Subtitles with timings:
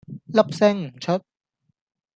[0.33, 1.21] 粒聲唔出